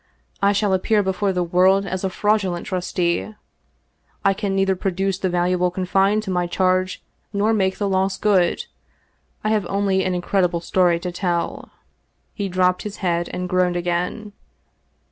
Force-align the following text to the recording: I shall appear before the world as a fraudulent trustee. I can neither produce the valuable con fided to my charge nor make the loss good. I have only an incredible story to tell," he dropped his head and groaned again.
I 0.41 0.51
shall 0.51 0.73
appear 0.73 1.03
before 1.03 1.31
the 1.31 1.43
world 1.43 1.85
as 1.85 2.03
a 2.03 2.09
fraudulent 2.09 2.65
trustee. 2.65 3.35
I 4.25 4.33
can 4.33 4.55
neither 4.55 4.75
produce 4.75 5.19
the 5.19 5.29
valuable 5.29 5.69
con 5.69 5.85
fided 5.85 6.23
to 6.23 6.31
my 6.31 6.47
charge 6.47 7.03
nor 7.31 7.53
make 7.53 7.77
the 7.77 7.87
loss 7.87 8.17
good. 8.17 8.65
I 9.43 9.49
have 9.51 9.67
only 9.67 10.03
an 10.03 10.15
incredible 10.15 10.59
story 10.59 10.99
to 11.01 11.11
tell," 11.11 11.69
he 12.33 12.49
dropped 12.49 12.81
his 12.81 12.97
head 13.05 13.29
and 13.31 13.47
groaned 13.47 13.75
again. 13.75 14.33